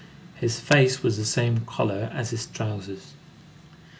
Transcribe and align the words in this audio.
His 0.33 0.59
face 0.59 1.03
was 1.03 1.17
the 1.17 1.25
same 1.25 1.59
color 1.59 2.09
as 2.11 2.31
his 2.31 2.47
trousers. 2.47 3.13